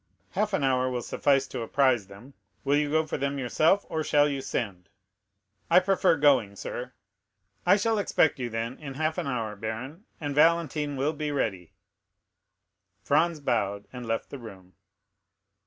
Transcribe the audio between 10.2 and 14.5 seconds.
Valentine will be ready." Franz bowed and left the